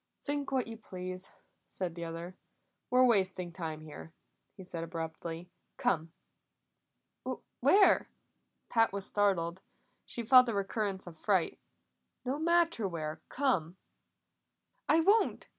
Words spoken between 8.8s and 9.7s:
was startled;